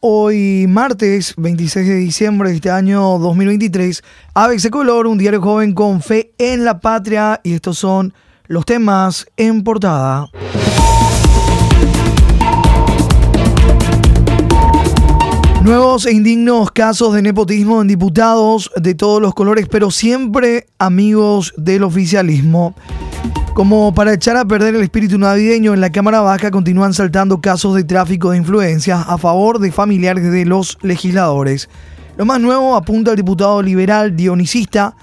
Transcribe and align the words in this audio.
Hoy 0.00 0.66
martes 0.68 1.34
26 1.36 1.88
de 1.88 1.94
diciembre 1.96 2.50
de 2.50 2.54
este 2.54 2.70
año 2.70 3.18
2023, 3.18 4.04
ABC 4.32 4.70
Color, 4.70 5.08
un 5.08 5.18
diario 5.18 5.42
joven 5.42 5.74
con 5.74 6.02
fe 6.02 6.30
en 6.38 6.64
la 6.64 6.78
patria 6.78 7.40
y 7.42 7.54
estos 7.54 7.78
son 7.78 8.14
los 8.46 8.64
temas 8.64 9.26
en 9.36 9.64
portada. 9.64 10.30
Nuevos 15.64 16.06
e 16.06 16.12
indignos 16.12 16.70
casos 16.70 17.12
de 17.14 17.22
nepotismo 17.22 17.82
en 17.82 17.88
diputados 17.88 18.70
de 18.76 18.94
todos 18.94 19.20
los 19.20 19.34
colores, 19.34 19.66
pero 19.68 19.90
siempre 19.90 20.68
amigos 20.78 21.52
del 21.56 21.82
oficialismo. 21.82 22.76
Como 23.54 23.92
para 23.92 24.14
echar 24.14 24.36
a 24.36 24.44
perder 24.44 24.76
el 24.76 24.82
espíritu 24.82 25.18
navideño, 25.18 25.74
en 25.74 25.80
la 25.80 25.90
Cámara 25.90 26.20
Baja 26.20 26.50
continúan 26.52 26.94
saltando 26.94 27.40
casos 27.40 27.74
de 27.74 27.82
tráfico 27.82 28.30
de 28.30 28.36
influencias 28.36 29.04
a 29.08 29.18
favor 29.18 29.58
de 29.58 29.72
familiares 29.72 30.30
de 30.30 30.44
los 30.44 30.78
legisladores. 30.82 31.68
Lo 32.16 32.24
más 32.24 32.40
nuevo 32.40 32.76
apunta 32.76 33.10
al 33.10 33.16
diputado 33.16 33.60
liberal 33.60 34.14
dionisista 34.14 34.94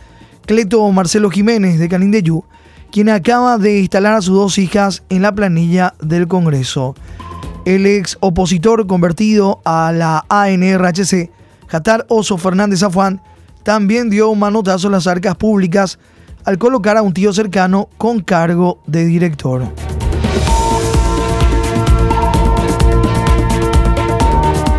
Cleto 0.46 0.90
Marcelo 0.92 1.30
Jiménez 1.30 1.80
de 1.80 1.90
Canindeyú, 1.90 2.46
quien 2.92 3.10
acaba 3.10 3.58
de 3.58 3.80
instalar 3.80 4.14
a 4.14 4.22
sus 4.22 4.36
dos 4.36 4.58
hijas 4.58 5.04
en 5.10 5.22
la 5.22 5.36
planilla 5.36 5.94
del 6.02 6.28
Congreso. 6.28 6.96
El 7.66 7.86
ex 7.86 8.18
opositor 8.22 8.88
convertido 8.88 9.60
a 9.66 9.92
la 9.92 10.24
ANRHC, 10.30 11.30
Jatar 11.68 12.06
Oso 12.10 12.38
Fernández 12.38 12.84
Afuán, 12.84 13.22
también 13.64 14.10
dio 14.10 14.30
un 14.30 14.40
manotazo 14.40 14.88
en 14.88 14.94
las 14.94 15.08
arcas 15.08 15.36
públicas 15.36 16.00
al 16.46 16.60
colocar 16.60 16.96
a 16.96 17.02
un 17.02 17.14
tío 17.14 17.34
cercano 17.34 17.90
con 17.98 18.22
cargo 18.22 18.80
de 18.86 19.04
director. 19.06 19.64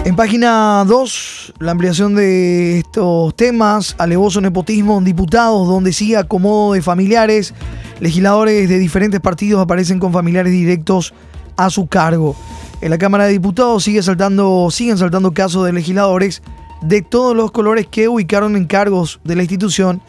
En 0.04 0.14
página 0.14 0.84
2, 0.86 1.54
la 1.58 1.72
ampliación 1.72 2.14
de 2.14 2.78
estos 2.78 3.34
temas, 3.34 3.96
alevoso 3.98 4.40
nepotismo 4.40 4.98
en 4.98 5.04
diputados, 5.04 5.66
donde 5.66 5.92
sigue 5.92 6.16
acomodo 6.16 6.74
de 6.74 6.82
familiares, 6.82 7.52
legisladores 7.98 8.68
de 8.68 8.78
diferentes 8.78 9.20
partidos 9.20 9.60
aparecen 9.60 9.98
con 9.98 10.12
familiares 10.12 10.52
directos 10.52 11.12
a 11.56 11.70
su 11.70 11.88
cargo. 11.88 12.36
En 12.80 12.90
la 12.90 12.98
Cámara 12.98 13.24
de 13.24 13.32
Diputados 13.32 13.82
sigue 13.82 14.02
saltando, 14.02 14.68
siguen 14.70 14.96
saltando 14.96 15.34
casos 15.34 15.66
de 15.66 15.72
legisladores 15.72 16.40
de 16.82 17.02
todos 17.02 17.34
los 17.34 17.50
colores 17.50 17.88
que 17.88 18.06
ubicaron 18.06 18.54
en 18.54 18.66
cargos 18.66 19.18
de 19.24 19.34
la 19.34 19.42
institución 19.42 20.00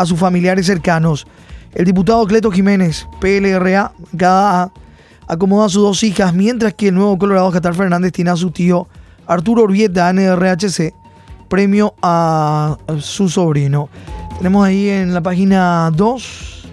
a 0.00 0.06
sus 0.06 0.18
familiares 0.18 0.66
cercanos. 0.66 1.26
El 1.74 1.84
diputado 1.84 2.26
Cleto 2.26 2.50
Jiménez, 2.50 3.06
PLRA, 3.20 3.92
cada 4.16 4.72
acomoda 5.28 5.66
a 5.66 5.68
sus 5.68 5.82
dos 5.82 6.02
hijas, 6.02 6.34
mientras 6.34 6.74
que 6.74 6.88
el 6.88 6.94
nuevo 6.94 7.18
Colorado 7.18 7.50
Catar 7.52 7.74
Fernández 7.74 8.12
tiene 8.12 8.30
a 8.30 8.36
su 8.36 8.50
tío 8.50 8.88
Arturo 9.26 9.62
Urbieta, 9.62 10.12
NRHC, 10.12 10.94
premio 11.48 11.94
a 12.02 12.78
su 12.98 13.28
sobrino. 13.28 13.90
Tenemos 14.38 14.66
ahí 14.66 14.88
en 14.88 15.12
la 15.12 15.20
página 15.20 15.90
2 15.94 16.68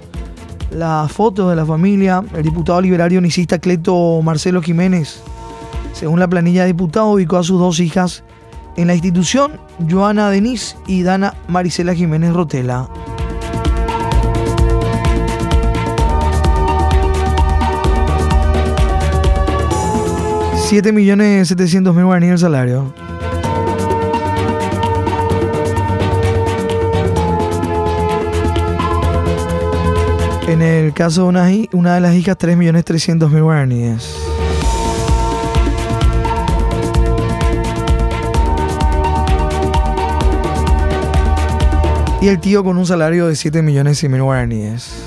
la 0.71 1.07
foto 1.09 1.49
de 1.49 1.55
la 1.55 1.65
familia, 1.65 2.23
el 2.33 2.43
diputado 2.43 2.79
liberal 2.81 3.11
ionicista 3.11 3.59
Cleto 3.59 4.21
Marcelo 4.21 4.61
Jiménez. 4.61 5.21
Según 5.91 6.19
la 6.19 6.29
planilla 6.29 6.61
de 6.61 6.67
diputado, 6.67 7.11
ubicó 7.11 7.37
a 7.37 7.43
sus 7.43 7.59
dos 7.59 7.79
hijas 7.79 8.23
en 8.77 8.87
la 8.87 8.93
institución, 8.93 9.59
Joana 9.89 10.29
Denis 10.29 10.77
y 10.87 11.03
Dana 11.03 11.33
Marisela 11.47 11.93
Jiménez 11.93 12.33
Rotela. 12.33 12.87
7.700.000 20.69 22.03
guaraníes 22.03 22.33
el 22.33 22.39
salario. 22.39 22.93
En 30.49 30.61
el 30.61 30.91
caso 30.91 31.23
de 31.23 31.27
una, 31.29 31.49
una 31.71 31.95
de 31.95 32.01
las 32.01 32.15
hijas, 32.15 32.37
3.300.000 32.37 33.41
guaraníes. 33.41 34.13
Y 42.19 42.27
el 42.27 42.41
tío 42.41 42.65
con 42.65 42.77
un 42.77 42.85
salario 42.85 43.27
de 43.27 43.37
7 43.37 43.61
millones 43.61 44.03
y 44.03 44.09
mil 44.09 44.23
guaraníes. 44.23 45.06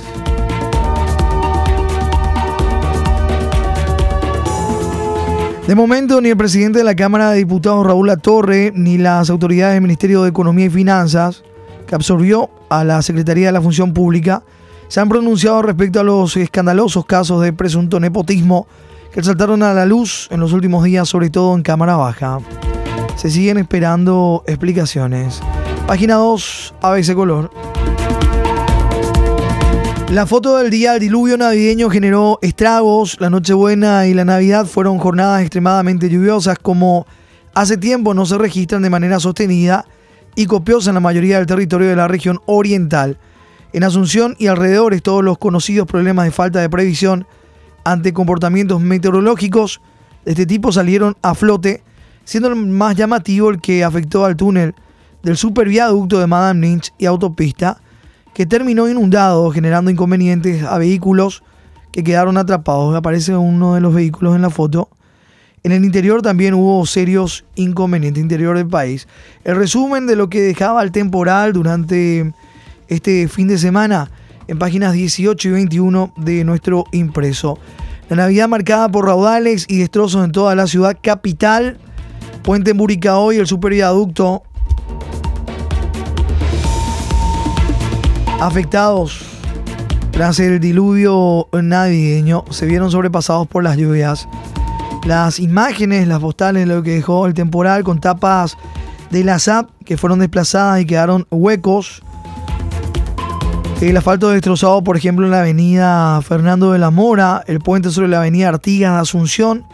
De 5.67 5.75
momento, 5.75 6.21
ni 6.21 6.31
el 6.31 6.37
presidente 6.37 6.79
de 6.79 6.85
la 6.85 6.97
Cámara 6.97 7.31
de 7.31 7.39
Diputados, 7.39 7.87
Raúl 7.87 8.11
Torre, 8.21 8.73
ni 8.75 8.99
las 8.99 9.31
autoridades 9.31 9.75
del 9.75 9.83
Ministerio 9.83 10.23
de 10.23 10.31
Economía 10.31 10.67
y 10.67 10.71
Finanzas, 10.71 11.45
que 11.87 11.95
absorbió 11.95 12.51
a 12.69 12.83
la 12.83 13.03
Secretaría 13.03 13.47
de 13.47 13.53
la 13.53 13.61
Función 13.61 13.93
Pública, 13.93 14.43
se 14.89 14.99
han 14.99 15.09
pronunciado 15.09 15.63
respecto 15.63 16.01
a 16.01 16.03
los 16.03 16.37
escandalosos 16.37 17.07
casos 17.07 17.43
de 17.43 17.53
presunto 17.53 18.01
nepotismo 18.01 18.67
que 19.13 19.23
saltaron 19.23 19.63
a 19.63 19.73
la 19.73 19.87
luz 19.87 20.27
en 20.33 20.41
los 20.41 20.53
últimos 20.53 20.83
días, 20.83 21.09
sobre 21.09 21.31
todo 21.31 21.55
en 21.55 21.63
Cámara 21.63 21.95
Baja. 21.95 22.39
Se 23.15 23.31
siguen 23.31 23.59
esperando 23.59 24.43
explicaciones. 24.47 25.41
Página 25.87 26.15
2, 26.15 26.75
ABC 26.81 27.15
Color. 27.15 27.70
La 30.11 30.27
foto 30.27 30.57
del 30.57 30.71
día 30.71 30.95
del 30.95 31.03
diluvio 31.03 31.39
navideño 31.39 31.89
generó 31.89 32.41
estragos. 32.43 33.17
La 33.21 33.31
Nochebuena 33.31 34.09
y 34.09 34.15
la 34.15 34.25
Navidad 34.25 34.67
fueron 34.67 34.99
jornadas 34.99 35.41
extremadamente 35.43 36.11
lluviosas 36.11 36.59
como 36.59 37.07
hace 37.55 37.77
tiempo 37.77 38.13
no 38.13 38.27
se 38.27 38.37
registran 38.37 38.83
de 38.83 38.91
manera 38.91 39.21
sostenida 39.21 39.87
y 40.35 40.47
copiosa 40.47 40.91
en 40.91 40.95
la 40.95 41.01
mayoría 41.01 41.37
del 41.37 41.47
territorio 41.47 41.89
de 41.89 41.95
la 41.95 42.09
región 42.09 42.41
oriental. 42.47 43.19
En 43.73 43.85
Asunción 43.85 44.35
y 44.37 44.49
alrededores 44.49 45.01
todos 45.01 45.23
los 45.23 45.39
conocidos 45.39 45.87
problemas 45.87 46.25
de 46.25 46.33
falta 46.33 46.61
de 46.61 46.69
previsión 46.69 47.25
ante 47.85 48.13
comportamientos 48.13 48.81
meteorológicos 48.81 49.81
de 50.25 50.33
este 50.33 50.45
tipo 50.45 50.73
salieron 50.73 51.17
a 51.23 51.37
flote, 51.37 51.85
siendo 52.25 52.49
el 52.49 52.57
más 52.57 52.97
llamativo 52.97 53.49
el 53.49 53.61
que 53.61 53.85
afectó 53.85 54.25
al 54.25 54.35
túnel 54.35 54.75
del 55.23 55.37
superviaducto 55.37 56.19
de 56.19 56.27
Madame 56.27 56.67
Lynch 56.67 56.93
y 56.99 57.07
autopista, 57.07 57.81
que 58.35 58.47
terminó 58.47 58.89
inundado, 58.89 59.51
generando 59.51 59.91
inconvenientes 59.91 60.63
a 60.63 60.79
vehículos 60.79 61.43
que 61.93 62.05
quedaron 62.05 62.37
atrapados. 62.37 62.95
Aparece 62.95 63.37
uno 63.37 63.75
de 63.75 63.81
los 63.81 63.95
vehículos 63.95 64.37
en 64.37 64.43
la 64.43 64.51
foto. 64.51 64.89
En 65.63 65.73
el 65.73 65.85
interior 65.85 66.23
también 66.23 66.55
hubo 66.55 66.87
serios 66.87 67.45
inconvenientes, 67.55 68.23
interior 68.23 68.57
del 68.57 68.69
país. 68.69 69.07
El 69.45 69.57
resumen 69.57 70.07
de 70.07 70.17
lo 70.17 70.31
que 70.31 70.41
dejaba 70.41 70.83
el 70.83 70.91
temporal 70.91 71.53
durante 71.53 72.33
este 72.89 73.29
fin 73.29 73.47
de 73.49 73.59
semana 73.59 74.11
en 74.49 74.59
páginas 74.59 74.95
18 74.95 75.49
y 75.49 75.53
21 75.53 76.15
de 76.17 76.45
nuestro 76.45 76.85
impreso. 76.93 77.59
La 78.09 78.17
Navidad 78.17 78.49
marcada 78.49 78.89
por 78.89 79.05
raudales 79.05 79.67
y 79.69 79.79
destrozos 79.79 80.25
en 80.25 80.33
toda 80.33 80.55
la 80.55 80.67
ciudad 80.67 80.97
capital. 81.01 81.79
Puente 82.43 82.71
en 82.71 82.79
y 82.79 83.37
el 83.37 83.47
superviaducto 83.47 84.43
afectados 88.41 89.21
tras 90.11 90.41
el 90.41 90.61
diluvio 90.61 91.49
navideño 91.53 92.45
se 92.51 92.67
vieron 92.67 92.91
sobrepasados 92.91 93.47
por 93.47 93.63
las 93.63 93.77
lluvias. 93.77 94.29
Las 95.07 95.39
imágenes, 95.39 96.09
las 96.09 96.21
postales, 96.21 96.67
lo 96.67 96.83
que 96.83 96.93
dejó 96.93 97.27
el 97.27 97.35
temporal 97.35 97.85
con 97.85 98.01
tapas 98.01 98.57
de 99.11 99.25
la 99.25 99.39
SAP 99.39 99.71
que 99.85 99.97
fueron 99.97 100.19
desplazadas 100.19 100.81
y 100.81 100.87
quedaron 100.87 101.27
huecos. 101.31 102.03
El 103.81 103.97
asfalto 103.97 104.31
destrozado, 104.31 104.83
por 104.85 104.97
ejemplo, 104.97 105.25
en 105.25 105.33
la 105.33 105.41
avenida 105.41 106.21
Fernando 106.23 106.73
de 106.73 106.79
la 106.79 106.91
Mora, 106.91 107.43
el 107.47 107.61
puente 107.61 107.91
sobre 107.91 108.09
la 108.09 108.19
avenida 108.19 108.49
Artigas 108.49 108.95
de 108.95 109.01
Asunción, 109.01 109.65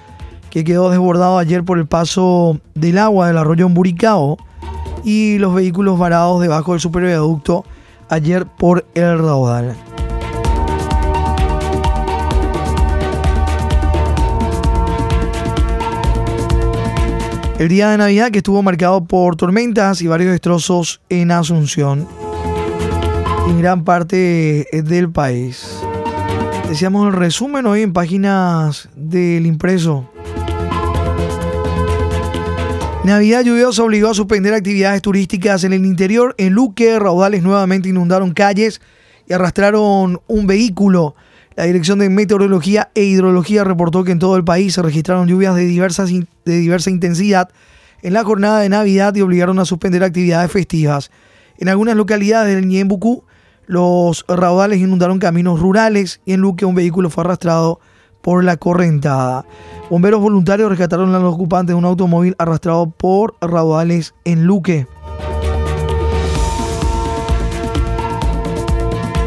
que 0.51 0.63
quedó 0.63 0.91
desbordado 0.91 1.39
ayer 1.39 1.65
por 1.65 1.79
el 1.79 1.87
paso 1.87 2.61
del 2.75 2.99
agua 2.99 3.27
del 3.27 3.39
arroyo 3.39 3.69
Buricao, 3.69 4.39
y 5.03 5.39
los 5.39 5.55
vehículos 5.55 5.99
varados 5.99 6.41
debajo 6.41 6.73
del 6.73 6.81
superviaducto 6.81 7.65
ayer 8.09 8.47
por 8.47 8.87
el 8.95 9.19
raudal. 9.19 9.77
El 17.59 17.69
día 17.69 17.91
de 17.91 17.99
Navidad 17.99 18.31
que 18.31 18.39
estuvo 18.39 18.63
marcado 18.63 19.05
por 19.05 19.37
tormentas 19.37 20.03
y 20.03 20.07
varios 20.07 20.31
destrozos 20.31 21.01
en 21.09 21.31
Asunción 21.31 22.07
en 23.49 23.59
gran 23.59 23.85
parte 23.85 24.67
del 24.73 25.11
país. 25.11 25.81
Decíamos 26.69 27.07
el 27.07 27.13
resumen 27.13 27.67
hoy 27.67 27.83
en 27.83 27.93
páginas 27.93 28.89
del 28.97 29.47
impreso. 29.47 30.11
Navidad 33.07 33.45
lluviosa 33.45 33.85
obligó 33.85 34.09
a 34.11 34.15
suspender 34.15 34.53
actividades 34.53 35.01
turísticas 35.01 35.63
en 35.63 35.73
el 35.73 35.87
interior. 35.87 36.35
En 36.39 36.55
Luque, 36.55 36.99
raudales 36.99 37.41
nuevamente 37.41 37.89
inundaron 37.89 38.33
calles 38.33 38.81
y 39.29 39.33
arrastraron 39.33 40.21
un 40.27 40.49
vehículo. 40.49 41.15
La 41.55 41.67
Dirección 41.67 42.01
de 42.01 42.11
Meteorología 42.11 42.91
e 42.97 43.05
Hidrología 43.05 43.63
reportó 43.63 44.03
que 44.03 44.11
en 44.11 44.19
todo 44.19 44.37
el 44.37 44.43
país 44.43 44.75
se 44.75 44.83
registraron 44.83 45.29
lluvias 45.29 45.55
de, 45.55 45.67
diversas, 45.67 46.11
de 46.11 46.59
diversa 46.59 46.91
intensidad 46.91 47.49
en 48.03 48.13
la 48.13 48.25
jornada 48.25 48.59
de 48.59 48.71
Navidad 48.71 49.15
y 49.15 49.21
obligaron 49.21 49.61
a 49.61 49.67
suspender 49.67 50.03
actividades 50.03 50.51
festivas. 50.51 51.13
En 51.59 51.69
algunas 51.69 51.95
localidades 51.95 52.57
del 52.57 52.67
Ñembucú, 52.67 53.23
los 53.67 54.25
raudales 54.27 54.81
inundaron 54.81 55.21
caminos 55.21 55.61
rurales 55.61 56.21
y 56.25 56.33
en 56.33 56.41
Luque 56.41 56.65
un 56.65 56.75
vehículo 56.75 57.09
fue 57.09 57.23
arrastrado 57.23 57.79
por 58.27 58.43
la 58.43 58.57
correntada. 58.57 59.45
Bomberos 59.89 60.21
voluntarios 60.21 60.69
rescataron 60.69 61.15
a 61.15 61.21
los 61.21 61.33
ocupantes 61.33 61.69
de 61.69 61.75
un 61.79 61.85
automóvil 61.85 62.35
arrastrado 62.39 62.91
por 62.91 63.37
raudales 63.41 64.17
en 64.25 64.47
Luque. 64.47 64.89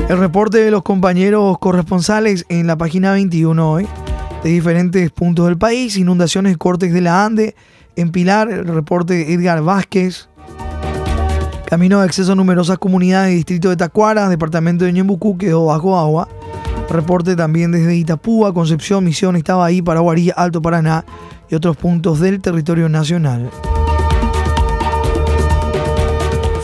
El 0.09 0.17
reporte 0.17 0.57
de 0.57 0.69
los 0.69 0.83
compañeros 0.83 1.57
corresponsales 1.59 2.45
en 2.49 2.67
la 2.67 2.77
página 2.77 3.13
21 3.13 3.71
hoy 3.71 3.87
de 4.43 4.49
diferentes 4.49 5.09
puntos 5.11 5.45
del 5.45 5.57
país, 5.57 5.95
inundaciones, 5.95 6.57
cortes 6.57 6.91
de 6.91 6.99
la 6.99 7.23
Ande, 7.23 7.55
en 7.95 8.11
Pilar, 8.11 8.51
el 8.51 8.67
reporte 8.67 9.13
de 9.13 9.33
Edgar 9.33 9.61
Vázquez, 9.61 10.27
camino 11.67 11.99
de 11.99 12.05
acceso 12.05 12.33
a 12.33 12.35
numerosas 12.35 12.79
comunidades 12.79 13.29
del 13.29 13.37
distrito 13.37 13.69
de 13.69 13.77
Tacuara, 13.77 14.27
departamento 14.27 14.83
de 14.83 14.91
Ñembucú, 14.91 15.37
quedó 15.37 15.67
bajo 15.67 15.97
agua. 15.97 16.27
Reporte 16.89 17.35
también 17.35 17.71
desde 17.71 17.95
Itapúa, 17.95 18.53
Concepción, 18.53 19.03
Misión, 19.03 19.35
estaba 19.35 19.65
ahí, 19.65 19.81
Paraguarí, 19.81 20.31
Alto 20.35 20.61
Paraná 20.61 21.05
y 21.49 21.55
otros 21.55 21.77
puntos 21.77 22.19
del 22.19 22.41
territorio 22.41 22.89
nacional. 22.89 23.49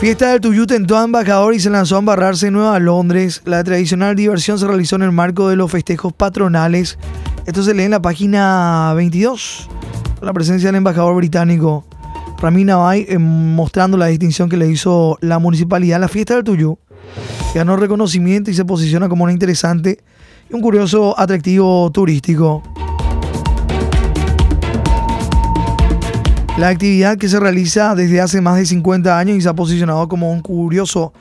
Fiesta 0.00 0.30
del 0.32 0.40
Tuyú 0.40 0.66
tentó 0.66 0.98
a 0.98 1.04
embajador 1.04 1.54
y 1.54 1.60
se 1.60 1.70
lanzó 1.70 1.96
a 1.96 2.00
embarrarse 2.00 2.48
en 2.48 2.52
Nueva 2.52 2.78
Londres. 2.78 3.42
La 3.44 3.64
tradicional 3.64 4.14
diversión 4.14 4.58
se 4.58 4.66
realizó 4.66 4.96
en 4.96 5.02
el 5.02 5.12
marco 5.12 5.48
de 5.48 5.56
los 5.56 5.70
festejos 5.70 6.12
patronales. 6.12 6.98
Esto 7.46 7.62
se 7.62 7.72
lee 7.72 7.84
en 7.84 7.92
la 7.92 8.02
página 8.02 8.92
22. 8.94 9.68
La 10.20 10.32
presencia 10.32 10.68
del 10.68 10.76
embajador 10.76 11.16
británico 11.16 11.84
Ramin 12.38 12.66
Navay 12.66 13.06
eh, 13.08 13.18
mostrando 13.18 13.96
la 13.96 14.06
distinción 14.06 14.48
que 14.48 14.56
le 14.56 14.68
hizo 14.68 15.16
la 15.20 15.38
municipalidad 15.38 15.96
a 15.96 16.00
la 16.00 16.08
fiesta 16.08 16.34
del 16.34 16.44
Tuyú. 16.44 16.78
Ganó 17.54 17.76
reconocimiento 17.76 18.50
y 18.50 18.54
se 18.54 18.64
posiciona 18.64 19.08
como 19.08 19.24
una 19.24 19.32
interesante 19.32 19.98
y 20.50 20.54
un 20.54 20.60
curioso 20.60 21.18
atractivo 21.18 21.90
turístico. 21.90 22.62
La 26.58 26.68
actividad 26.68 27.18
que 27.18 27.28
se 27.28 27.38
realiza 27.38 27.94
desde 27.94 28.20
hace 28.20 28.40
más 28.40 28.56
de 28.56 28.64
50 28.64 29.18
años 29.18 29.36
y 29.36 29.42
se 29.42 29.48
ha 29.48 29.54
posicionado 29.54 30.08
como 30.08 30.32
un 30.32 30.40
curioso 30.40 31.12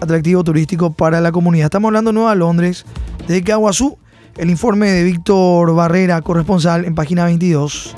atractivo 0.00 0.42
turístico 0.42 0.90
para 0.90 1.20
la 1.20 1.30
comunidad. 1.30 1.66
Estamos 1.66 1.88
hablando 1.88 2.10
de 2.10 2.14
Nueva 2.14 2.34
Londres, 2.34 2.86
de 3.26 3.42
Caguazú. 3.42 3.98
El 4.38 4.48
informe 4.50 4.90
de 4.90 5.04
Víctor 5.04 5.74
Barrera, 5.74 6.22
corresponsal 6.22 6.84
en 6.84 6.94
página 6.94 7.24
22. 7.24 7.94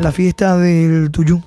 La 0.00 0.12
fiesta 0.12 0.58
del 0.58 1.10
Tuyú. 1.10 1.42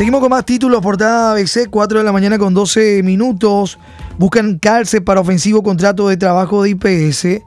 Seguimos 0.00 0.22
con 0.22 0.30
más 0.30 0.46
títulos, 0.46 0.80
portada 0.80 1.32
ABC, 1.32 1.68
4 1.68 1.98
de 1.98 2.04
la 2.06 2.10
mañana 2.10 2.38
con 2.38 2.54
12 2.54 3.02
minutos. 3.02 3.78
Buscan 4.16 4.58
calce 4.58 5.02
para 5.02 5.20
ofensivo 5.20 5.62
contrato 5.62 6.08
de 6.08 6.16
trabajo 6.16 6.62
de 6.62 6.70
IPS 6.70 7.42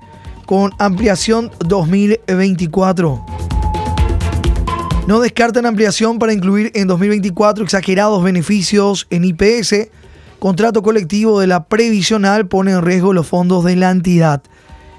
con 0.46 0.72
ampliación 0.78 1.50
2024. 1.68 3.26
No 5.08 5.20
descartan 5.20 5.66
ampliación 5.66 6.20
para 6.20 6.32
incluir 6.32 6.72
en 6.76 6.86
2024 6.86 7.64
exagerados 7.64 8.24
beneficios 8.24 9.08
en 9.10 9.24
IPS. 9.24 9.88
Contrato 10.38 10.84
colectivo 10.84 11.40
de 11.40 11.48
la 11.48 11.66
previsional 11.66 12.48
pone 12.48 12.74
en 12.74 12.84
riesgo 12.84 13.14
los 13.14 13.26
fondos 13.26 13.66
de 13.66 13.78
la 13.78 13.90
entidad. 13.90 14.44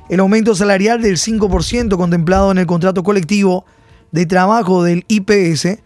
El 0.08 0.18
aumento 0.18 0.56
salarial 0.56 1.02
del 1.02 1.18
5% 1.18 1.96
contemplado 1.96 2.50
en 2.50 2.58
el 2.58 2.66
contrato 2.66 3.04
colectivo 3.04 3.64
de 4.10 4.26
trabajo 4.26 4.82
del 4.82 5.04
IPS 5.06 5.84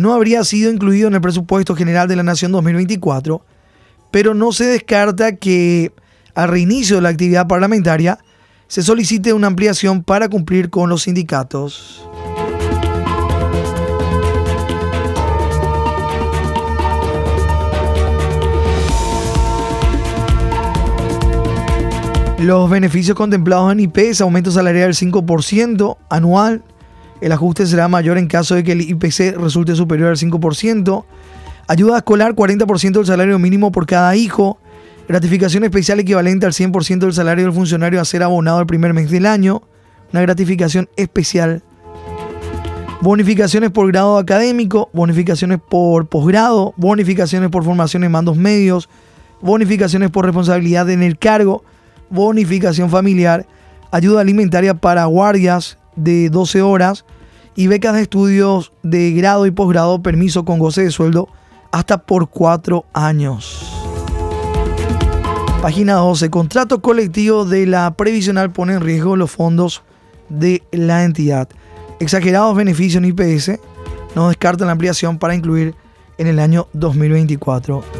no 0.00 0.14
habría 0.14 0.42
sido 0.44 0.72
incluido 0.72 1.08
en 1.08 1.14
el 1.14 1.20
presupuesto 1.20 1.76
general 1.76 2.08
de 2.08 2.16
la 2.16 2.22
Nación 2.22 2.52
2024, 2.52 3.44
pero 4.10 4.32
no 4.32 4.50
se 4.50 4.64
descarta 4.64 5.36
que 5.36 5.92
al 6.34 6.48
reinicio 6.48 6.96
de 6.96 7.02
la 7.02 7.10
actividad 7.10 7.46
parlamentaria 7.46 8.18
se 8.66 8.82
solicite 8.82 9.34
una 9.34 9.48
ampliación 9.48 10.02
para 10.02 10.30
cumplir 10.30 10.70
con 10.70 10.88
los 10.88 11.02
sindicatos. 11.02 12.08
Los 22.38 22.70
beneficios 22.70 23.14
contemplados 23.14 23.70
en 23.70 23.80
IPS, 23.80 24.22
aumento 24.22 24.50
salarial 24.50 24.94
del 24.94 25.12
5% 25.12 25.98
anual, 26.08 26.64
el 27.20 27.32
ajuste 27.32 27.66
será 27.66 27.88
mayor 27.88 28.18
en 28.18 28.26
caso 28.26 28.54
de 28.54 28.64
que 28.64 28.72
el 28.72 28.80
IPC 28.80 29.36
resulte 29.36 29.74
superior 29.74 30.08
al 30.08 30.16
5%. 30.16 31.04
Ayuda 31.68 31.98
escolar 31.98 32.34
40% 32.34 32.92
del 32.92 33.06
salario 33.06 33.38
mínimo 33.38 33.70
por 33.70 33.86
cada 33.86 34.16
hijo. 34.16 34.58
Gratificación 35.06 35.64
especial 35.64 36.00
equivalente 36.00 36.46
al 36.46 36.52
100% 36.52 36.98
del 37.00 37.12
salario 37.12 37.44
del 37.44 37.52
funcionario 37.52 38.00
a 38.00 38.04
ser 38.04 38.22
abonado 38.22 38.60
el 38.60 38.66
primer 38.66 38.94
mes 38.94 39.10
del 39.10 39.26
año. 39.26 39.62
Una 40.12 40.22
gratificación 40.22 40.88
especial. 40.96 41.62
Bonificaciones 43.02 43.70
por 43.70 43.88
grado 43.88 44.18
académico, 44.18 44.90
bonificaciones 44.92 45.58
por 45.58 46.06
posgrado, 46.08 46.74
bonificaciones 46.76 47.48
por 47.48 47.64
formación 47.64 48.04
en 48.04 48.12
mandos 48.12 48.36
medios, 48.36 48.90
bonificaciones 49.40 50.10
por 50.10 50.26
responsabilidad 50.26 50.90
en 50.90 51.02
el 51.02 51.16
cargo, 51.16 51.64
bonificación 52.10 52.90
familiar, 52.90 53.46
ayuda 53.90 54.20
alimentaria 54.20 54.74
para 54.74 55.06
guardias, 55.06 55.78
de 55.96 56.30
12 56.30 56.62
horas 56.62 57.04
y 57.54 57.66
becas 57.66 57.94
de 57.94 58.02
estudios 58.02 58.72
de 58.82 59.12
grado 59.12 59.46
y 59.46 59.50
posgrado, 59.50 60.02
permiso 60.02 60.44
con 60.44 60.58
goce 60.58 60.82
de 60.82 60.90
sueldo 60.90 61.28
hasta 61.72 61.98
por 61.98 62.28
4 62.28 62.84
años. 62.92 63.72
Página 65.62 65.94
12. 65.94 66.30
Contrato 66.30 66.80
colectivo 66.80 67.44
de 67.44 67.66
la 67.66 67.90
previsional 67.92 68.50
pone 68.50 68.74
en 68.74 68.80
riesgo 68.80 69.16
los 69.16 69.30
fondos 69.30 69.82
de 70.30 70.62
la 70.72 71.04
entidad. 71.04 71.48
Exagerados 71.98 72.56
beneficios 72.56 73.02
en 73.02 73.10
IPS 73.10 73.60
no 74.14 74.28
descartan 74.28 74.68
la 74.68 74.72
ampliación 74.72 75.18
para 75.18 75.34
incluir 75.34 75.74
en 76.16 76.28
el 76.28 76.38
año 76.38 76.68
2024. 76.72 77.99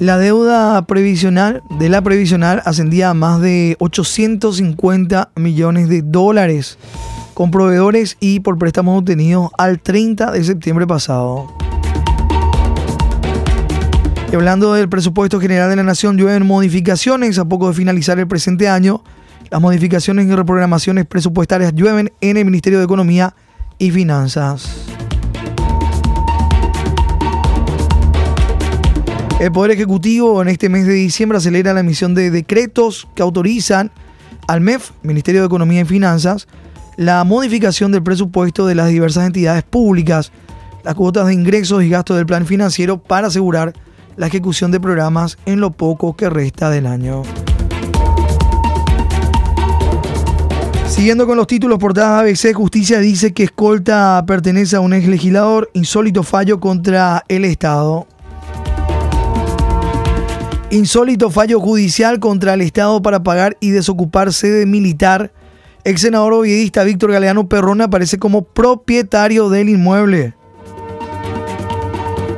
La 0.00 0.16
deuda 0.16 0.80
previsional 0.86 1.62
de 1.78 1.90
la 1.90 2.00
previsional 2.00 2.62
ascendía 2.64 3.10
a 3.10 3.14
más 3.14 3.42
de 3.42 3.76
850 3.80 5.32
millones 5.36 5.90
de 5.90 6.00
dólares 6.00 6.78
con 7.34 7.50
proveedores 7.50 8.16
y 8.18 8.40
por 8.40 8.56
préstamos 8.56 8.98
obtenidos 8.98 9.50
al 9.58 9.78
30 9.78 10.30
de 10.30 10.42
septiembre 10.42 10.86
pasado. 10.86 11.54
Y 14.32 14.34
hablando 14.34 14.72
del 14.72 14.88
presupuesto 14.88 15.38
general 15.38 15.68
de 15.68 15.76
la 15.76 15.82
Nación, 15.82 16.16
llueven 16.16 16.46
modificaciones 16.46 17.38
a 17.38 17.44
poco 17.44 17.68
de 17.68 17.74
finalizar 17.74 18.18
el 18.18 18.26
presente 18.26 18.70
año. 18.70 19.04
Las 19.50 19.60
modificaciones 19.60 20.26
y 20.26 20.34
reprogramaciones 20.34 21.04
presupuestarias 21.04 21.74
llueven 21.74 22.10
en 22.22 22.38
el 22.38 22.46
Ministerio 22.46 22.78
de 22.78 22.86
Economía 22.86 23.34
y 23.76 23.90
Finanzas. 23.90 24.89
El 29.40 29.52
Poder 29.52 29.70
Ejecutivo 29.70 30.42
en 30.42 30.48
este 30.48 30.68
mes 30.68 30.86
de 30.86 30.92
diciembre 30.92 31.38
acelera 31.38 31.72
la 31.72 31.80
emisión 31.80 32.14
de 32.14 32.30
decretos 32.30 33.08
que 33.14 33.22
autorizan 33.22 33.90
al 34.46 34.60
MEF, 34.60 34.90
Ministerio 35.02 35.40
de 35.40 35.46
Economía 35.46 35.80
y 35.80 35.84
Finanzas, 35.86 36.46
la 36.98 37.24
modificación 37.24 37.90
del 37.90 38.02
presupuesto 38.02 38.66
de 38.66 38.74
las 38.74 38.90
diversas 38.90 39.26
entidades 39.26 39.62
públicas, 39.62 40.30
las 40.84 40.94
cuotas 40.94 41.26
de 41.26 41.32
ingresos 41.32 41.82
y 41.82 41.88
gastos 41.88 42.18
del 42.18 42.26
plan 42.26 42.44
financiero 42.44 42.98
para 42.98 43.28
asegurar 43.28 43.72
la 44.18 44.26
ejecución 44.26 44.72
de 44.72 44.78
programas 44.78 45.38
en 45.46 45.60
lo 45.60 45.70
poco 45.70 46.14
que 46.14 46.28
resta 46.28 46.68
del 46.68 46.86
año. 46.86 47.22
Siguiendo 50.86 51.26
con 51.26 51.38
los 51.38 51.46
títulos 51.46 51.78
portadas 51.78 52.20
ABC, 52.20 52.52
Justicia 52.52 52.98
dice 52.98 53.32
que 53.32 53.44
Escolta 53.44 54.22
pertenece 54.26 54.76
a 54.76 54.80
un 54.80 54.92
ex 54.92 55.08
legislador, 55.08 55.70
insólito 55.72 56.24
fallo 56.24 56.60
contra 56.60 57.24
el 57.28 57.46
Estado. 57.46 58.06
Insólito 60.72 61.30
fallo 61.30 61.58
judicial 61.58 62.20
contra 62.20 62.54
el 62.54 62.60
Estado 62.60 63.02
para 63.02 63.24
pagar 63.24 63.56
y 63.58 63.70
desocupar 63.70 64.32
sede 64.32 64.66
militar. 64.66 65.32
Ex 65.82 66.02
senador 66.02 66.32
obviedista 66.32 66.84
Víctor 66.84 67.10
Galeano 67.10 67.48
Perrona 67.48 67.84
aparece 67.86 68.20
como 68.20 68.42
propietario 68.42 69.48
del 69.50 69.68
inmueble. 69.68 70.34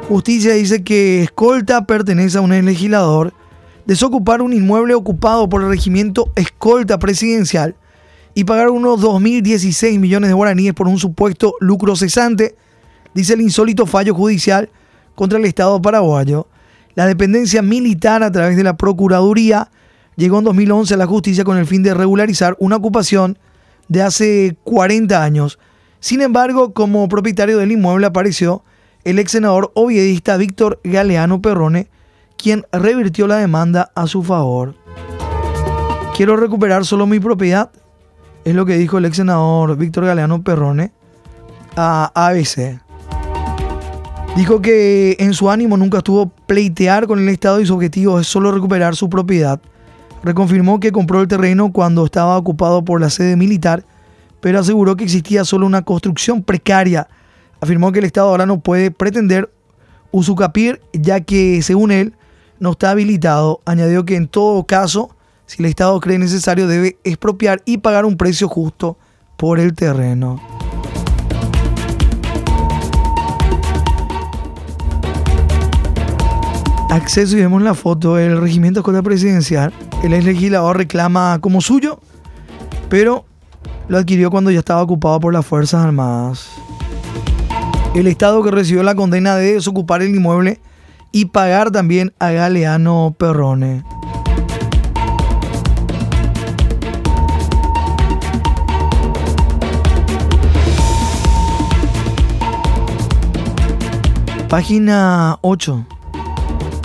Justicia 0.08 0.54
dice 0.54 0.82
que 0.82 1.22
Escolta 1.22 1.86
pertenece 1.86 2.38
a 2.38 2.40
un 2.40 2.52
legislador. 2.64 3.34
Desocupar 3.84 4.40
un 4.40 4.54
inmueble 4.54 4.94
ocupado 4.94 5.50
por 5.50 5.62
el 5.62 5.68
regimiento 5.68 6.32
Escolta 6.34 6.98
presidencial 6.98 7.74
y 8.32 8.44
pagar 8.44 8.70
unos 8.70 8.98
2.016 9.02 9.98
millones 9.98 10.30
de 10.30 10.34
guaraníes 10.34 10.72
por 10.72 10.88
un 10.88 10.98
supuesto 10.98 11.54
lucro 11.60 11.96
cesante, 11.96 12.54
dice 13.12 13.34
el 13.34 13.42
insólito 13.42 13.84
fallo 13.84 14.14
judicial 14.14 14.70
contra 15.14 15.38
el 15.38 15.44
Estado 15.44 15.82
paraguayo. 15.82 16.46
La 16.94 17.06
dependencia 17.06 17.62
militar 17.62 18.22
a 18.22 18.30
través 18.30 18.56
de 18.56 18.64
la 18.64 18.76
Procuraduría 18.76 19.70
llegó 20.16 20.38
en 20.38 20.44
2011 20.44 20.94
a 20.94 20.96
la 20.98 21.06
justicia 21.06 21.44
con 21.44 21.56
el 21.56 21.66
fin 21.66 21.82
de 21.82 21.94
regularizar 21.94 22.56
una 22.58 22.76
ocupación 22.76 23.38
de 23.88 24.02
hace 24.02 24.56
40 24.64 25.22
años. 25.22 25.58
Sin 26.00 26.20
embargo, 26.20 26.72
como 26.72 27.08
propietario 27.08 27.58
del 27.58 27.72
inmueble 27.72 28.06
apareció 28.06 28.62
el 29.04 29.18
ex 29.18 29.32
senador 29.32 29.72
oviedista 29.74 30.36
Víctor 30.36 30.80
Galeano 30.84 31.40
Perrone, 31.40 31.88
quien 32.36 32.66
revirtió 32.72 33.26
la 33.26 33.36
demanda 33.36 33.90
a 33.94 34.06
su 34.06 34.22
favor. 34.22 34.74
Quiero 36.16 36.36
recuperar 36.36 36.84
solo 36.84 37.06
mi 37.06 37.20
propiedad, 37.20 37.70
es 38.44 38.54
lo 38.54 38.66
que 38.66 38.76
dijo 38.76 38.98
el 38.98 39.06
ex 39.06 39.16
senador 39.16 39.76
Víctor 39.76 40.04
Galeano 40.04 40.42
Perrone 40.42 40.92
a 41.74 42.12
ABC. 42.14 42.80
Dijo 44.36 44.62
que 44.62 45.16
en 45.20 45.34
su 45.34 45.50
ánimo 45.50 45.76
nunca 45.76 45.98
estuvo 45.98 46.28
pleitear 46.46 47.06
con 47.06 47.18
el 47.18 47.28
Estado 47.28 47.60
y 47.60 47.66
su 47.66 47.74
objetivo 47.74 48.18
es 48.18 48.26
solo 48.26 48.50
recuperar 48.50 48.96
su 48.96 49.10
propiedad. 49.10 49.60
Reconfirmó 50.24 50.80
que 50.80 50.90
compró 50.90 51.20
el 51.20 51.28
terreno 51.28 51.70
cuando 51.70 52.06
estaba 52.06 52.38
ocupado 52.38 52.82
por 52.82 52.98
la 52.98 53.10
sede 53.10 53.36
militar, 53.36 53.84
pero 54.40 54.58
aseguró 54.58 54.96
que 54.96 55.04
existía 55.04 55.44
solo 55.44 55.66
una 55.66 55.82
construcción 55.82 56.42
precaria. 56.42 57.08
Afirmó 57.60 57.92
que 57.92 57.98
el 57.98 58.06
Estado 58.06 58.28
ahora 58.28 58.46
no 58.46 58.60
puede 58.60 58.90
pretender 58.90 59.50
usucapir 60.12 60.80
ya 60.94 61.20
que, 61.20 61.60
según 61.60 61.90
él, 61.90 62.14
no 62.58 62.70
está 62.70 62.90
habilitado. 62.90 63.60
Añadió 63.66 64.06
que 64.06 64.16
en 64.16 64.28
todo 64.28 64.64
caso, 64.64 65.14
si 65.44 65.62
el 65.62 65.68
Estado 65.68 66.00
cree 66.00 66.18
necesario, 66.18 66.66
debe 66.66 66.96
expropiar 67.04 67.60
y 67.66 67.78
pagar 67.78 68.06
un 68.06 68.16
precio 68.16 68.48
justo 68.48 68.96
por 69.36 69.60
el 69.60 69.74
terreno. 69.74 70.40
Acceso 76.96 77.36
y 77.36 77.40
vemos 77.40 77.62
la 77.62 77.74
foto 77.74 78.16
del 78.16 78.40
regimiento 78.40 78.80
escolar 78.80 79.02
presidencial. 79.02 79.72
El 80.02 80.12
ex 80.12 80.24
legislador 80.24 80.76
reclama 80.76 81.38
como 81.40 81.60
suyo, 81.60 82.00
pero 82.90 83.24
lo 83.88 83.98
adquirió 83.98 84.30
cuando 84.30 84.50
ya 84.50 84.58
estaba 84.58 84.82
ocupado 84.82 85.18
por 85.18 85.32
las 85.32 85.46
Fuerzas 85.46 85.84
Armadas. 85.84 86.50
El 87.94 88.06
Estado 88.06 88.42
que 88.42 88.50
recibió 88.50 88.82
la 88.82 88.94
condena 88.94 89.36
de 89.36 89.54
desocupar 89.54 90.02
el 90.02 90.14
inmueble 90.14 90.60
y 91.12 91.26
pagar 91.26 91.70
también 91.70 92.12
a 92.18 92.30
Galeano 92.30 93.14
Perrone. 93.18 93.84
Página 104.48 105.38
8. 105.40 105.86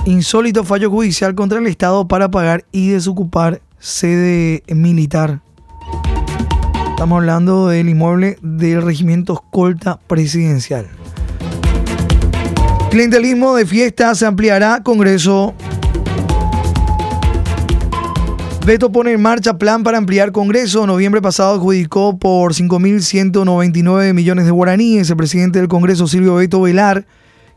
Insólito 0.07 0.63
fallo 0.63 0.89
judicial 0.89 1.35
contra 1.35 1.59
el 1.59 1.67
Estado 1.67 2.07
para 2.07 2.31
pagar 2.31 2.63
y 2.71 2.91
desocupar 2.91 3.61
sede 3.77 4.63
militar. 4.69 5.41
Estamos 6.91 7.17
hablando 7.17 7.67
del 7.67 7.89
inmueble 7.89 8.37
del 8.41 8.83
regimiento 8.83 9.33
escolta 9.33 9.99
presidencial. 10.07 10.87
Clientelismo 12.89 13.53
de 13.57 13.65
fiesta 13.65 14.15
se 14.15 14.25
ampliará. 14.25 14.81
Congreso. 14.81 15.53
Beto 18.65 18.93
pone 18.93 19.11
en 19.11 19.21
marcha 19.21 19.57
plan 19.57 19.83
para 19.83 19.97
ampliar 19.97 20.31
Congreso. 20.31 20.87
Noviembre 20.87 21.21
pasado 21.21 21.55
adjudicó 21.55 22.17
por 22.17 22.53
5.199 22.53 24.13
millones 24.13 24.45
de 24.45 24.51
guaraníes. 24.51 25.09
El 25.09 25.17
presidente 25.17 25.59
del 25.59 25.67
Congreso, 25.67 26.07
Silvio 26.07 26.35
Beto 26.35 26.61
Velar, 26.61 27.05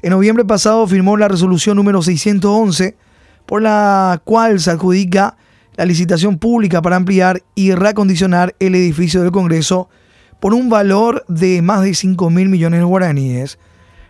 en 0.03 0.11
noviembre 0.11 0.45
pasado 0.45 0.87
firmó 0.87 1.17
la 1.17 1.29
resolución 1.29 1.77
número 1.77 2.03
611 2.03 2.97
por 3.47 3.63
la 3.63 4.21
cual 4.25 4.61
se 4.61 4.71
adjudica 4.71 5.37
la 5.77 5.85
licitación 5.85 6.39
pública 6.39 6.83
para 6.83 6.97
ampliar 6.97 7.43
y 7.55 7.73
reacondicionar 7.73 8.55
el 8.59 8.75
edificio 8.75 9.23
del 9.23 9.33
Congreso 9.33 9.89
por 10.41 10.55
un 10.55 10.69
valor 10.69 11.25
de 11.29 11.61
más 11.61 11.83
de 11.83 11.95
5 11.95 12.31
mil 12.31 12.49
millones 12.49 12.81
de 12.81 12.85
guaraníes. 12.85 13.59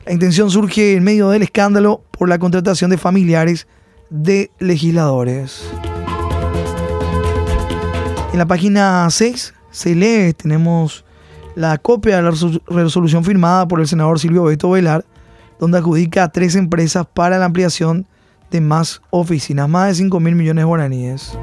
La 0.07 0.13
intención 0.13 0.51
surge 0.51 0.95
en 0.95 1.05
medio 1.05 1.31
del 1.31 1.43
escándalo 1.43 2.03
por 2.11 2.29
la 2.29 2.39
contratación 2.39 2.91
de 2.91 2.99
familiares 2.99 3.67
de 4.11 4.51
legisladores. 4.59 5.63
En 8.33 8.39
la 8.39 8.47
página 8.47 9.09
6 9.11 9.55
se 9.71 9.95
lee, 9.95 10.33
tenemos 10.35 11.05
la 11.57 11.79
copia 11.79 12.17
de 12.17 12.23
la 12.23 12.31
resolución 12.83 13.25
firmada 13.25 13.67
por 13.67 13.81
el 13.81 13.89
senador 13.89 14.19
Silvio 14.21 14.45
Beto 14.45 14.71
Velar, 14.71 15.05
donde 15.61 15.79
adjudica 15.79 16.25
a 16.25 16.33
tres 16.33 16.57
empresas 16.57 17.07
para 17.13 17.39
la 17.39 17.45
ampliación 17.45 18.07
de 18.51 18.61
más 18.61 19.03
oficinas, 19.11 19.69
más 19.69 19.89
de 19.89 19.95
5 19.95 20.19
mil 20.19 20.35
millones 20.35 20.65
guaraníes. 20.65 21.39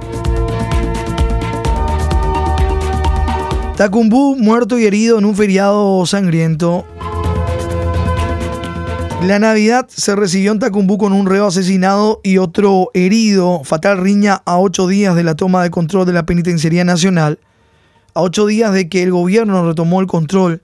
Tacumbú 3.77 4.35
muerto 4.35 4.79
y 4.79 4.85
herido 4.85 5.19
en 5.19 5.25
un 5.25 5.35
feriado 5.35 6.03
sangriento. 6.07 6.83
La 9.23 9.37
Navidad 9.37 9.87
se 9.87 10.15
recibió 10.15 10.51
en 10.51 10.59
Tacumbú 10.59 10.97
con 10.97 11.13
un 11.13 11.27
reo 11.27 11.45
asesinado 11.45 12.19
y 12.23 12.39
otro 12.39 12.89
herido. 12.95 13.61
Fatal 13.63 13.99
riña 13.99 14.41
a 14.45 14.57
ocho 14.57 14.87
días 14.87 15.15
de 15.15 15.23
la 15.23 15.35
toma 15.35 15.61
de 15.61 15.69
control 15.69 16.07
de 16.07 16.13
la 16.13 16.25
Penitenciaría 16.25 16.83
Nacional. 16.83 17.39
A 18.15 18.21
ocho 18.21 18.47
días 18.47 18.73
de 18.73 18.89
que 18.89 19.03
el 19.03 19.11
gobierno 19.11 19.67
retomó 19.67 20.01
el 20.01 20.07
control 20.07 20.63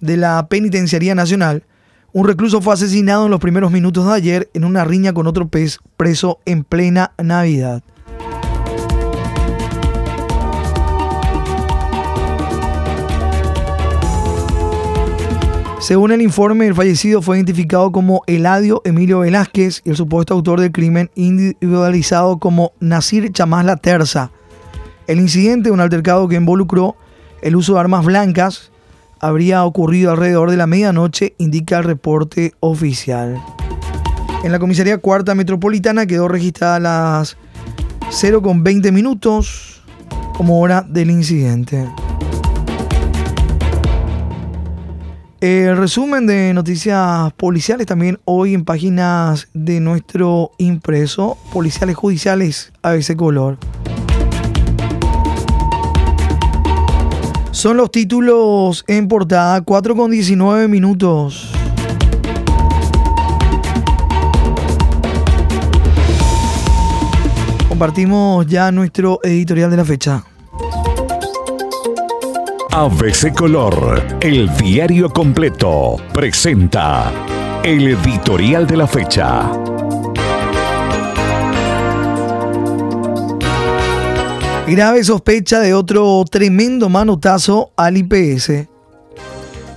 de 0.00 0.18
la 0.18 0.46
Penitenciaría 0.48 1.14
Nacional. 1.14 1.64
Un 2.12 2.26
recluso 2.26 2.60
fue 2.60 2.74
asesinado 2.74 3.26
en 3.26 3.30
los 3.30 3.38
primeros 3.38 3.70
minutos 3.70 4.04
de 4.04 4.12
ayer 4.12 4.50
en 4.52 4.64
una 4.64 4.84
riña 4.84 5.12
con 5.12 5.28
otro 5.28 5.46
pez 5.46 5.78
preso 5.96 6.40
en 6.44 6.64
plena 6.64 7.12
Navidad. 7.22 7.84
Según 15.78 16.10
el 16.10 16.20
informe, 16.20 16.66
el 16.66 16.74
fallecido 16.74 17.22
fue 17.22 17.36
identificado 17.36 17.92
como 17.92 18.22
Eladio 18.26 18.82
Emilio 18.84 19.20
Velázquez 19.20 19.80
y 19.84 19.90
el 19.90 19.96
supuesto 19.96 20.34
autor 20.34 20.60
del 20.60 20.72
crimen 20.72 21.10
individualizado 21.14 22.38
como 22.38 22.72
Nasir 22.80 23.32
Chamás 23.32 23.64
La 23.64 23.76
Terza. 23.76 24.32
El 25.06 25.20
incidente, 25.20 25.70
un 25.70 25.80
altercado 25.80 26.26
que 26.26 26.36
involucró 26.36 26.96
el 27.40 27.54
uso 27.54 27.74
de 27.74 27.80
armas 27.80 28.04
blancas, 28.04 28.72
habría 29.20 29.64
ocurrido 29.64 30.10
alrededor 30.10 30.50
de 30.50 30.56
la 30.56 30.66
medianoche, 30.66 31.34
indica 31.38 31.78
el 31.78 31.84
reporte 31.84 32.54
oficial. 32.60 33.40
En 34.42 34.52
la 34.52 34.58
comisaría 34.58 34.98
cuarta 34.98 35.34
metropolitana 35.34 36.06
quedó 36.06 36.26
registrada 36.26 36.76
a 36.76 36.80
las 36.80 37.36
0,20 38.10 38.90
minutos 38.90 39.82
como 40.34 40.60
hora 40.60 40.82
del 40.82 41.10
incidente. 41.10 41.86
El 45.40 45.76
resumen 45.76 46.26
de 46.26 46.52
noticias 46.52 47.32
policiales 47.34 47.86
también 47.86 48.18
hoy 48.26 48.52
en 48.52 48.64
páginas 48.64 49.48
de 49.54 49.80
nuestro 49.80 50.52
impreso, 50.58 51.38
policiales 51.52 51.96
judiciales 51.96 52.72
ABC 52.82 53.16
Color. 53.16 53.56
Son 57.60 57.76
los 57.76 57.90
títulos 57.90 58.86
en 58.88 59.06
portada, 59.06 59.60
4 59.60 59.94
con 59.94 60.10
19 60.10 60.66
minutos. 60.66 61.50
Compartimos 67.68 68.46
ya 68.46 68.72
nuestro 68.72 69.20
editorial 69.22 69.70
de 69.70 69.76
la 69.76 69.84
fecha. 69.84 70.24
ABC 72.72 73.34
Color, 73.34 74.06
el 74.22 74.48
diario 74.56 75.10
completo, 75.10 75.96
presenta 76.14 77.12
el 77.62 77.88
editorial 77.88 78.66
de 78.66 78.76
la 78.78 78.86
fecha. 78.86 79.50
Grave 84.70 85.02
sospecha 85.02 85.58
de 85.58 85.74
otro 85.74 86.24
tremendo 86.30 86.88
manotazo 86.88 87.72
al 87.76 87.96
IPS. 87.96 88.68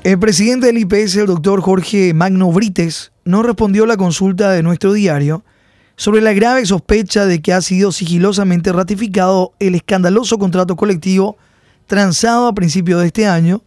El 0.03 0.19
presidente 0.19 0.67
del 0.67 0.77
IPS, 0.77 1.15
el 1.15 1.25
doctor 1.25 1.61
Jorge 1.61 2.13
Magno 2.13 2.51
Brites, 2.51 3.11
no 3.25 3.41
respondió 3.41 3.85
a 3.85 3.87
la 3.87 3.97
consulta 3.97 4.51
de 4.51 4.61
nuestro 4.61 4.93
diario 4.93 5.43
sobre 5.95 6.21
la 6.21 6.33
grave 6.33 6.63
sospecha 6.67 7.25
de 7.25 7.41
que 7.41 7.53
ha 7.53 7.61
sido 7.63 7.91
sigilosamente 7.91 8.71
ratificado 8.71 9.53
el 9.57 9.73
escandaloso 9.73 10.37
contrato 10.37 10.75
colectivo 10.75 11.37
transado 11.87 12.45
a 12.45 12.53
principios 12.53 13.01
de 13.01 13.07
este 13.07 13.25
año 13.25 13.63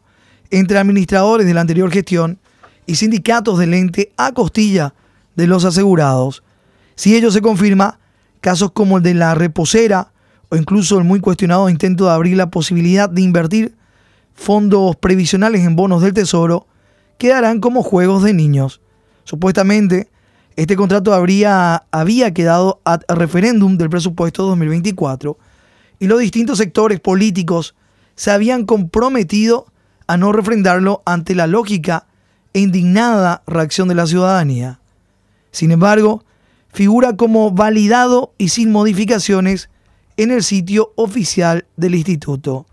entre 0.53 0.79
administradores 0.79 1.45
de 1.45 1.55
la 1.55 1.63
anterior 1.63 1.91
gestión 1.91 2.39
y 2.87 2.95
sindicatos 2.95 3.59
del 3.59 3.75
ente 3.75 4.13
a 4.17 4.31
costilla 4.31 4.95
de 5.35 5.49
los 5.49 5.65
asegurados. 5.65 6.45
Si 6.95 7.17
ello 7.17 7.33
se 7.33 7.43
confirma, 7.43 7.99
casos 8.41 8.71
como 8.71 8.99
el 8.99 9.03
de 9.03 9.15
la 9.15 9.35
reposera, 9.35 10.13
o 10.49 10.57
incluso 10.57 10.99
el 10.99 11.05
muy 11.05 11.21
cuestionado 11.21 11.69
intento 11.69 12.05
de 12.07 12.13
abrir 12.13 12.37
la 12.37 12.51
posibilidad 12.51 13.09
de 13.09 13.23
invertir 13.23 13.75
fondos 14.35 14.97
previsionales 14.97 15.63
en 15.65 15.77
bonos 15.77 16.03
del 16.03 16.13
Tesoro, 16.13 16.67
quedarán 17.19 17.61
como 17.61 17.83
juegos 17.83 18.23
de 18.23 18.35
niños. 18.35 18.81
Supuestamente, 19.25 20.09
Este 20.57 20.75
contrato 20.75 21.13
habría, 21.13 21.85
había 21.91 22.33
quedado 22.33 22.81
a 22.87 22.99
referéndum 23.15 23.77
del 23.77 23.91
presupuesto 23.91 24.45
2024 24.47 25.37
y 25.99 26.07
los 26.07 26.19
distintos 26.19 26.57
sectores 26.57 26.99
políticos 26.99 27.75
se 28.15 28.31
habían 28.31 28.65
comprometido 28.65 29.67
a 30.07 30.17
no 30.17 30.33
refrendarlo 30.33 31.03
ante 31.05 31.35
la 31.35 31.47
lógica 31.47 32.07
e 32.55 32.61
indignada 32.61 33.43
reacción 33.47 33.89
de 33.89 33.97
la 33.97 34.07
ciudadanía. 34.07 34.81
Sin 35.51 35.73
embargo, 35.73 36.25
figura 36.73 37.17
como 37.17 37.51
validado 37.51 38.33
y 38.39 38.49
sin 38.49 38.73
modificaciones 38.73 39.69
en 40.17 40.31
el 40.31 40.43
sitio 40.43 40.93
oficial 40.97 41.67
del 41.77 41.95
instituto. 41.95 42.67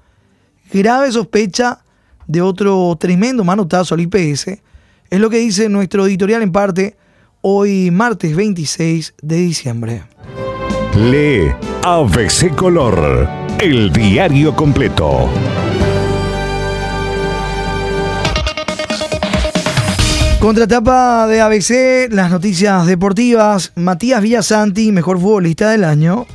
Grave 0.71 1.11
sospecha 1.11 1.83
de 2.27 2.41
otro 2.41 2.95
tremendo 2.99 3.43
manotazo 3.43 3.95
al 3.95 4.01
IPS 4.01 4.47
es 5.09 5.19
lo 5.19 5.29
que 5.29 5.37
dice 5.37 5.69
nuestro 5.69 6.07
editorial 6.07 6.41
en 6.41 6.51
parte 6.51 6.95
hoy 7.41 7.91
martes 7.91 8.35
26 8.35 9.15
de 9.21 9.35
diciembre. 9.35 10.03
Lee 10.95 11.51
ABC 11.83 12.55
Color, 12.55 13.27
el 13.59 13.91
diario 13.91 14.55
completo. 14.55 15.29
Contratapa 20.39 21.25
de 21.27 21.39
ABC, 21.39 22.11
las 22.11 22.29
noticias 22.29 22.85
deportivas. 22.85 23.71
Matías 23.75 24.21
Villasanti, 24.21 24.91
mejor 24.91 25.17
futbolista 25.17 25.69
del 25.69 25.85
año. 25.85 26.25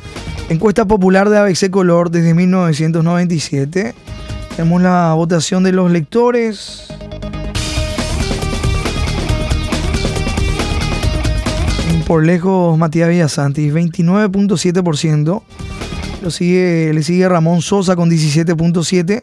Encuesta 0.49 0.87
popular 0.87 1.29
de 1.29 1.37
ABC 1.37 1.69
Color 1.71 2.11
desde 2.11 2.33
1997. 2.33 3.95
Tenemos 4.57 4.81
la 4.81 5.13
votación 5.13 5.63
de 5.63 5.73
los 5.73 5.91
lectores. 5.91 6.89
Por 12.07 12.25
lejos, 12.25 12.79
Matías 12.79 13.11
Villasanti, 13.11 13.71
29.7%. 13.71 15.43
Lo 16.23 16.31
sigue, 16.31 16.93
le 16.95 17.03
sigue 17.03 17.29
Ramón 17.29 17.61
Sosa 17.61 17.95
con 17.95 18.11
17.7% 18.11 19.23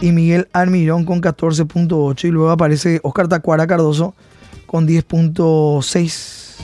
y 0.00 0.12
Miguel 0.12 0.48
Almirón 0.54 1.04
con 1.04 1.20
14.8 1.20 2.24
y 2.24 2.30
luego 2.30 2.50
aparece 2.50 3.00
Oscar 3.02 3.28
Tacuara 3.28 3.66
Cardoso 3.66 4.14
con 4.64 4.88
10.6. 4.88 6.54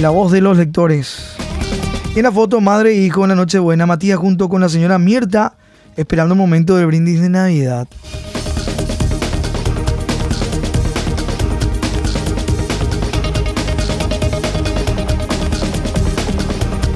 La 0.00 0.10
voz 0.10 0.30
de 0.30 0.40
los 0.40 0.56
lectores. 0.56 1.41
En 2.14 2.24
la 2.24 2.30
foto, 2.30 2.60
madre 2.60 2.90
e 2.90 2.96
hijo 2.96 3.24
en 3.24 3.30
la 3.30 3.34
Nochebuena, 3.34 3.86
Matías 3.86 4.18
junto 4.18 4.50
con 4.50 4.60
la 4.60 4.68
señora 4.68 4.98
Mirta, 4.98 5.54
esperando 5.96 6.34
el 6.34 6.38
momento 6.38 6.76
del 6.76 6.86
brindis 6.86 7.22
de 7.22 7.30
Navidad. 7.30 7.88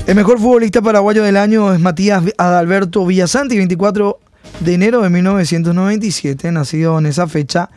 El 0.06 0.14
mejor 0.14 0.38
futbolista 0.38 0.82
paraguayo 0.82 1.22
del 1.22 1.38
año 1.38 1.72
es 1.72 1.80
Matías 1.80 2.22
Adalberto 2.36 3.06
Villasanti, 3.06 3.56
24 3.56 4.18
de 4.60 4.74
enero 4.74 5.00
de 5.00 5.08
1997, 5.08 6.52
nacido 6.52 6.98
en 6.98 7.06
esa 7.06 7.26
fecha, 7.26 7.70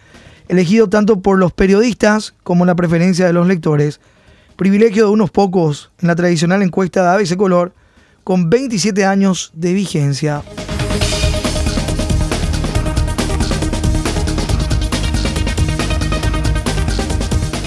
elegido 0.49 0.89
tanto 0.89 1.21
por 1.21 1.39
los 1.39 1.53
periodistas 1.53 2.33
como 2.43 2.65
la 2.65 2.75
preferencia 2.75 3.25
de 3.25 3.31
los 3.31 3.47
lectores, 3.47 4.01
privilegio 4.59 5.05
de 5.05 5.11
unos 5.11 5.31
pocos 5.31 5.89
en 6.01 6.09
la 6.09 6.15
tradicional 6.15 6.61
encuesta 6.61 7.01
de 7.01 7.07
ABC 7.07 7.37
Color, 7.37 7.71
con 8.25 8.49
27 8.49 9.05
años 9.05 9.51
de 9.53 9.73
vigencia. 9.73 10.43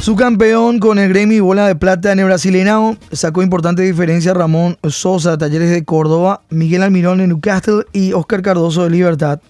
Su 0.03 0.17
campeón 0.17 0.81
con 0.81 0.99
el 0.99 1.11
Grammy 1.15 1.41
Bola 1.41 1.67
de 1.67 1.77
Plata 1.77 2.13
en 2.13 2.19
el 2.19 2.27
Brasileirão 2.27 2.99
sacó 3.11 3.43
importante 3.43 3.81
diferencia 3.81 4.35
Ramón 4.35 4.77
Sosa, 4.87 5.39
Talleres 5.39 5.71
de 5.71 5.87
Córdoba, 5.87 6.43
Miguel 6.51 6.83
Almirón 6.83 7.23
en 7.23 7.31
Newcastle 7.31 7.87
y 7.95 8.13
Oscar 8.13 8.43
Cardoso 8.43 8.85
de 8.85 8.91
Libertad. 8.91 9.41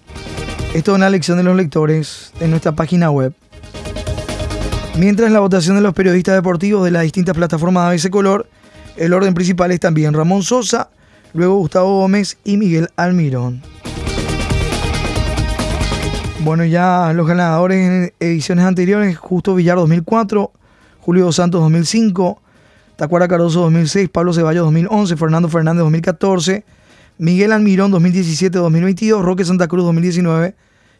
Esto 0.73 0.91
es 0.91 0.95
una 0.95 1.09
lección 1.09 1.37
de 1.39 1.43
los 1.43 1.57
lectores 1.57 2.31
en 2.39 2.51
nuestra 2.51 2.71
página 2.71 3.11
web. 3.11 3.33
Mientras 4.97 5.31
la 5.31 5.39
votación 5.39 5.75
de 5.75 5.81
los 5.81 5.95
periodistas 5.95 6.35
deportivos 6.35 6.85
de 6.85 6.91
las 6.91 7.01
distintas 7.01 7.35
plataformas 7.35 7.89
de 7.89 7.95
ese 7.95 8.11
color, 8.11 8.47
el 8.95 9.13
orden 9.13 9.33
principal 9.33 9.71
es 9.71 9.79
también 9.79 10.13
Ramón 10.13 10.43
Sosa, 10.43 10.91
luego 11.33 11.55
Gustavo 11.55 11.99
Gómez 11.99 12.37
y 12.43 12.57
Miguel 12.57 12.89
Almirón. 12.95 13.63
Bueno, 16.41 16.63
ya 16.63 17.11
los 17.15 17.25
ganadores 17.25 17.87
en 17.87 18.13
ediciones 18.19 18.65
anteriores, 18.65 19.17
Justo 19.17 19.55
Villar 19.55 19.77
2004, 19.77 20.51
Julio 20.99 21.25
Dos 21.25 21.37
Santos 21.37 21.61
2005, 21.61 22.39
Tacuara 22.95 23.27
Cardoso 23.27 23.61
2006, 23.61 24.09
Pablo 24.09 24.31
Ceballos 24.31 24.65
2011, 24.65 25.17
Fernando 25.17 25.49
Fernández 25.49 25.79
2014, 25.79 26.65
Miguel 27.17 27.51
Almirón 27.51 27.91
2017-2022, 27.93 29.23
Roque 29.23 29.43
Santa 29.43 29.67
Cruz 29.67 29.85
2019 29.85 30.53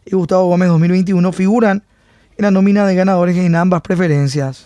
y 0.06 0.16
Gustavo 0.16 0.48
Gómez 0.48 0.70
2021 0.70 1.32
figuran 1.32 1.84
en 2.38 2.44
la 2.44 2.52
nómina 2.52 2.86
de 2.86 2.96
ganadores 2.96 3.38
en 3.38 3.56
ambas 3.56 3.82
preferencias. 3.82 4.66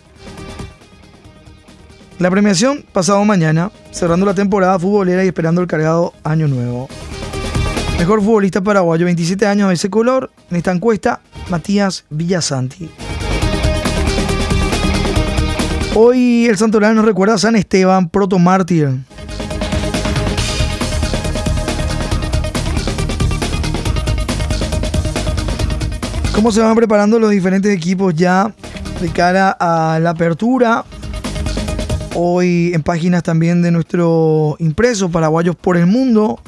La 2.18 2.30
premiación 2.30 2.84
pasado 2.92 3.24
mañana, 3.24 3.70
cerrando 3.92 4.26
la 4.26 4.34
temporada 4.34 4.78
futbolera 4.78 5.24
y 5.24 5.28
esperando 5.28 5.60
el 5.60 5.68
cargado 5.68 6.14
año 6.24 6.48
nuevo. 6.48 6.88
Mejor 7.98 8.22
futbolista 8.22 8.60
paraguayo, 8.60 9.04
27 9.04 9.46
años 9.46 9.68
de 9.68 9.74
ese 9.74 9.90
color. 9.90 10.30
En 10.50 10.56
esta 10.56 10.72
encuesta, 10.72 11.20
Matías 11.48 12.04
Villasanti. 12.10 12.90
Hoy 15.94 16.46
el 16.46 16.56
santoral 16.56 16.94
nos 16.94 17.04
recuerda 17.04 17.34
a 17.34 17.38
San 17.38 17.56
Esteban, 17.56 18.08
protomártir. 18.08 18.98
¿Cómo 26.38 26.52
se 26.52 26.60
van 26.60 26.76
preparando 26.76 27.18
los 27.18 27.32
diferentes 27.32 27.74
equipos 27.74 28.14
ya 28.14 28.54
de 29.00 29.08
cara 29.08 29.56
a 29.58 29.98
la 29.98 30.10
apertura? 30.10 30.84
Hoy 32.14 32.70
en 32.72 32.84
páginas 32.84 33.24
también 33.24 33.60
de 33.60 33.72
nuestro 33.72 34.54
impreso 34.60 35.08
Paraguayos 35.08 35.56
por 35.56 35.76
el 35.76 35.86
Mundo 35.86 36.38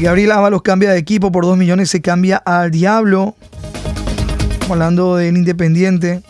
Gabriel 0.00 0.30
Ábalos 0.30 0.62
cambia 0.62 0.92
de 0.92 0.98
equipo 0.98 1.32
por 1.32 1.46
2 1.46 1.58
millones, 1.58 1.90
se 1.90 2.00
cambia 2.00 2.36
al 2.36 2.70
Diablo. 2.70 3.34
hablando 4.70 5.16
del 5.16 5.36
Independiente. 5.36 6.22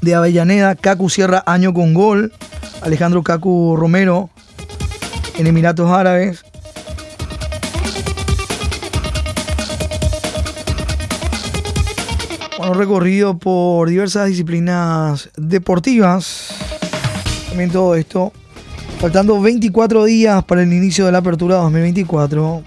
De 0.00 0.14
Avellaneda, 0.14 0.76
Cacu 0.76 1.10
cierra 1.10 1.42
año 1.44 1.74
con 1.74 1.92
gol. 1.92 2.32
Alejandro 2.80 3.22
Cacu 3.22 3.76
Romero 3.76 4.30
en 5.36 5.46
Emiratos 5.46 5.90
Árabes. 5.90 6.45
Recorrido 12.76 13.38
por 13.38 13.88
diversas 13.88 14.28
disciplinas 14.28 15.30
deportivas. 15.36 16.54
También 17.48 17.70
todo 17.70 17.94
esto 17.94 18.32
Faltando 18.98 19.38
24 19.40 20.04
días 20.04 20.42
para 20.44 20.62
el 20.62 20.72
inicio 20.72 21.04
de 21.04 21.12
la 21.12 21.18
apertura 21.18 21.56
2024. 21.56 22.62